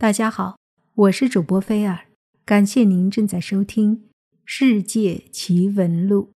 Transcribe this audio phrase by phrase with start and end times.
[0.00, 0.56] 大家好，
[0.94, 2.06] 我是主播菲尔，
[2.46, 3.96] 感谢您正在收听
[4.46, 6.32] 《世界奇闻录》。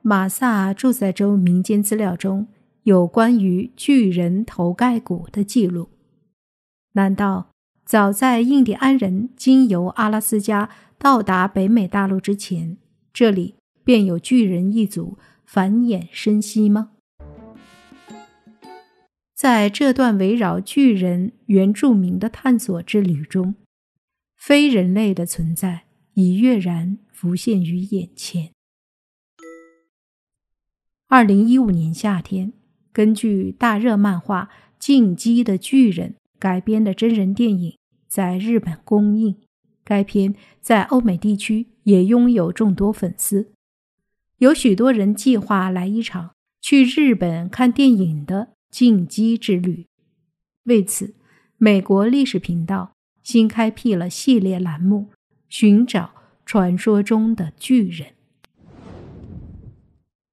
[0.00, 2.46] 马萨诸塞州民间资料中
[2.84, 5.88] 有关于巨人头盖骨的记录。
[6.92, 7.50] 难道
[7.84, 12.76] 早在印第安人经由阿拉斯加到达北美大陆之前，
[13.12, 16.92] 这里便有巨人一族繁衍生息吗？
[19.34, 23.56] 在这段围绕巨人原住民的探索之旅中，
[24.36, 28.52] 非人类的存在已跃然浮现于眼前。
[31.08, 32.52] 二零一五年夏天，
[32.92, 39.36] 根据大热漫画《进击的巨人》改编的真人电影在日本公映。
[39.82, 43.52] 该片在欧美地区也拥有众多粉丝，
[44.38, 46.30] 有许多人计划来一场
[46.62, 48.53] 去日本看电影的。
[48.74, 49.86] 进击之旅。
[50.64, 51.14] 为此，
[51.58, 52.90] 美国历史频道
[53.22, 55.10] 新开辟了系列栏目，
[55.48, 56.10] 寻找
[56.44, 58.14] 传说中的巨人。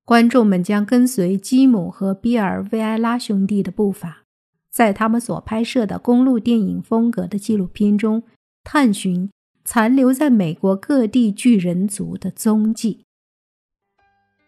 [0.04, 4.24] 观众们将跟随基姆和比尔·维埃拉兄弟的步伐，
[4.72, 8.24] 在他们所拍摄的公路电影风格的纪录片中，
[8.64, 9.30] 探寻
[9.64, 13.06] 残留在美国各地巨人族的踪迹。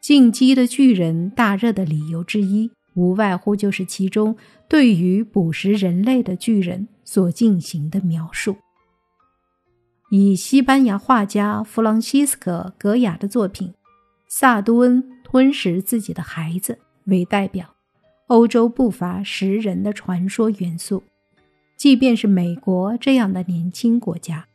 [0.01, 2.71] 进击的巨人大热的理由之一。
[2.93, 4.35] 无外乎就是其中
[4.67, 8.57] 对于捕食人类的巨人所进行的描述。
[10.09, 13.69] 以西班牙画家弗朗西斯科·格雅的作品
[14.27, 16.73] 《萨都恩吞食自己的孩子》
[17.05, 17.73] 为代表，
[18.27, 21.03] 欧洲不乏食人的传说元素。
[21.75, 24.45] 即便是美国这样的年轻国家，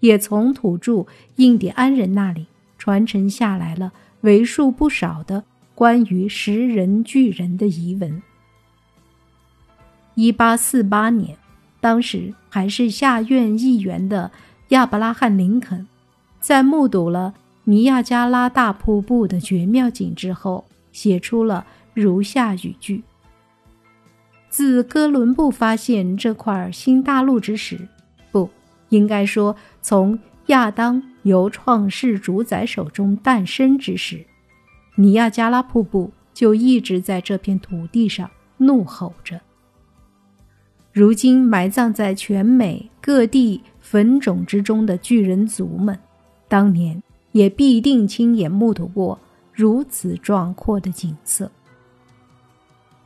[0.00, 2.46] 也从土著印第安人那里
[2.78, 5.44] 传承下来了为数不少的。
[5.74, 8.22] 关于食人巨人的疑闻。
[10.14, 11.36] 一八四八年，
[11.80, 14.30] 当时还是下院议员的
[14.68, 15.86] 亚伯拉罕·林肯，
[16.38, 23.02] 在目睹了尼亚加拉大瀑布的绝妙景致后，写出了如下语句
[24.50, 27.88] ：“自哥伦布发现这块新大陆之时，
[28.30, 28.50] 不
[28.90, 34.26] 应该说从亚当由创世主宰手中诞生之时。”
[34.94, 39.40] 尼亚加拉瀑布就一直在这片土地上怒吼着。
[40.92, 45.98] 如今埋葬在全美各地坟冢之中的巨人族们，
[46.48, 49.18] 当年也必定亲眼目睹过
[49.52, 51.50] 如此壮阔的景色。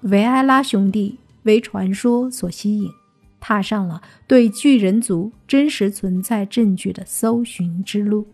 [0.01, 2.91] 维埃拉兄弟为传说所吸引，
[3.39, 8.27] 踏上了对巨人族真实存在证据的搜寻之路。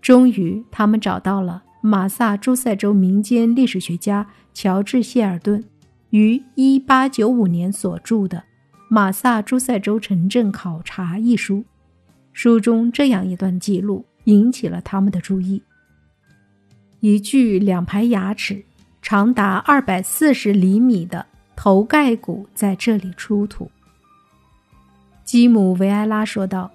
[0.00, 1.64] 终于，他们找到了。
[1.88, 5.64] 马萨诸塞州民间历史学家乔治·谢尔顿
[6.10, 8.36] 于1895年所著的
[8.90, 11.64] 《马萨诸塞州城镇考察》一书，
[12.34, 15.62] 书中这样一段记录引起了他们的注意：
[17.00, 18.62] 一具两排牙齿、
[19.00, 21.24] 长达240厘米的
[21.56, 23.70] 头盖骨在这里出土。
[25.24, 26.70] 基姆·维埃拉说道。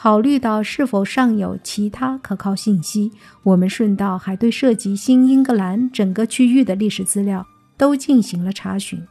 [0.00, 3.10] 考虑到是否尚有其他可靠信息，
[3.42, 7.44] 我们顺道还对涉及新英格兰整个区域的历史资料
[7.76, 9.02] 都进行了查询。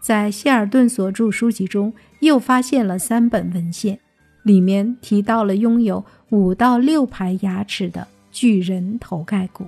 [0.00, 3.98] 在谢尔顿所著书籍中，又发现了三本文献，
[4.44, 9.66] 里面提到了拥有五到六排牙齿的巨人头盖骨，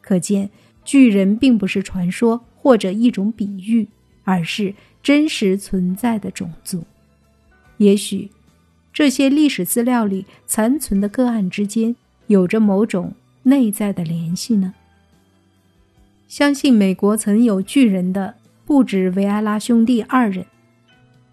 [0.00, 0.48] 可见
[0.84, 3.88] 巨人并不是传说或者一种比喻，
[4.22, 4.72] 而是
[5.02, 6.84] 真实存在的种族。
[7.78, 8.30] 也许。
[8.94, 11.96] 这些历史资料里残存的个案之间
[12.28, 13.12] 有着某种
[13.42, 14.72] 内在的联系呢？
[16.28, 20.46] 相信美国曾有巨人的不止维埃拉兄弟二人。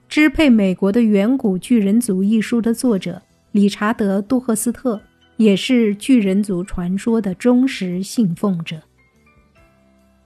[0.09, 4.99] 支配美国的远古巨人族一书的作者理查德·杜赫斯特
[5.37, 8.81] 也是巨人族传说的忠实信奉者。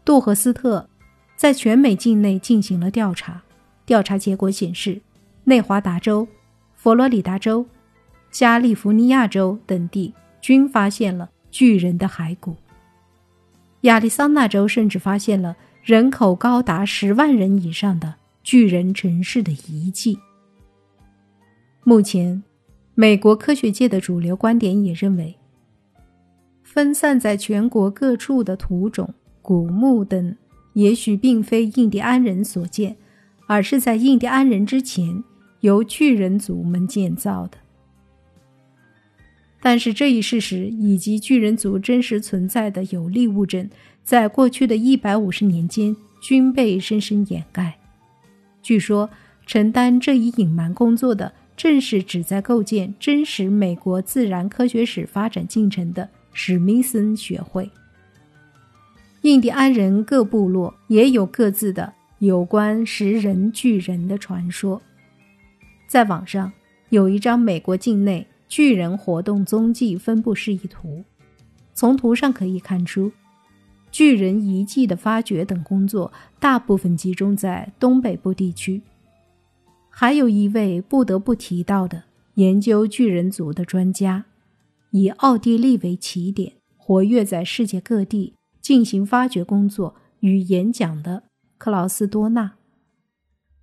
[0.03, 0.89] 杜赫斯特
[1.35, 3.43] 在全美境内进行了调查，
[3.85, 5.01] 调查结果显示，
[5.43, 6.27] 内华达州。
[6.85, 7.65] 佛罗里达州、
[8.29, 12.55] 加利福尼亚州等地均发现了巨人的骸骨。
[13.81, 20.19] 亚利桑那州甚至发现了人口高达十万人以上的巨人城市的遗迹。
[21.83, 22.43] 目前，
[22.93, 25.35] 美国科学界的主流观点也认为，
[26.61, 29.11] 分散在全国各处的土种、
[29.41, 30.35] 古墓等，
[30.73, 32.95] 也许并非印第安人所建，
[33.47, 35.23] 而是在印第安人之前。
[35.65, 37.57] 由巨人族们建造的，
[39.59, 43.67] 但是这一事实以及巨人族真实存在的有力物证，
[44.03, 47.79] 在过去的一百五十年间均被深深掩盖。
[48.61, 49.09] 据说，
[49.47, 57.67] 承担这一隐瞒工作的正是旨在构建真实美国自然科学史发展进程的史密森学会。
[59.23, 64.79] 印第安人各部落也有各自的有关食人巨人的传说。
[65.95, 66.51] 在网上
[66.89, 71.05] 有一张美国境内巨人活动踪迹分布示意图，
[71.73, 73.13] 从图上可以看出。
[73.93, 78.81] 巨人遗迹的发掘等工作大部分集中在东北部地区。
[79.89, 82.03] 还有一位不得不提到的
[82.33, 84.25] 研究巨人族的专家，
[84.91, 91.23] 以奥地利为起点，活跃在世界各地进行发掘工作与演讲的
[91.57, 92.55] 克劳斯多纳。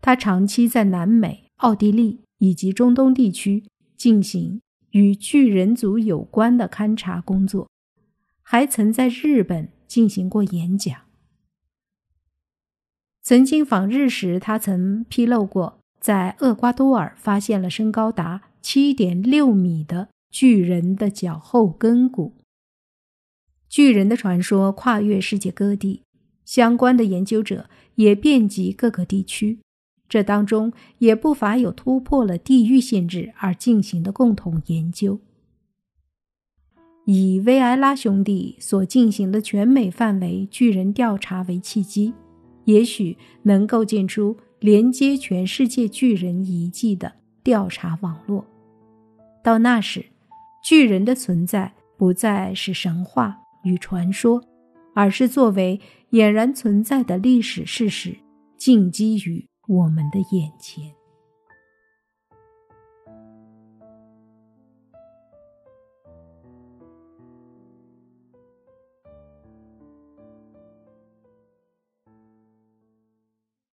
[0.00, 3.64] 他长期在南美、奥地利以及中东地区
[3.96, 4.60] 进行
[4.90, 7.68] 与巨人族有关的勘察工作，
[8.42, 9.70] 还曾在日本。
[9.92, 11.02] 进行过演讲。
[13.20, 22.38] 曾经访日时，他曾披露过，在厄瓜多尔发现了身高达七点六米的巨人的脚后跟骨。
[23.68, 26.04] 巨人的传说跨越世界各地，
[26.46, 29.58] 相关的研究者也遍及各个地区，
[30.12, 35.18] 这当中也不乏有突破了地域限制而进行的共同研究。
[37.06, 42.12] 以维埃拉兄弟所进行的全美范围巨人调查为契机，
[42.66, 47.10] 也许能构建出连接全世界巨人遗迹的
[47.42, 48.44] 调查网络。
[49.42, 50.04] 到那时，
[50.62, 54.44] 巨人的存在不再是神话与传说，
[54.94, 55.80] 而是作为
[56.10, 58.14] 俨然存在的历史事实，
[58.58, 61.01] 进击于我们的眼前。